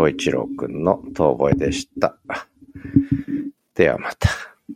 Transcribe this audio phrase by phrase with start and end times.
[0.00, 2.16] 東一郎くんの遠吠えでした。
[3.74, 4.29] ではまた。